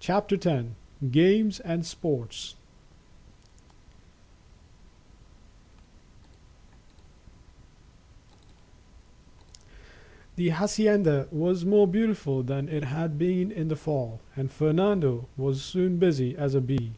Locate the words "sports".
1.86-2.56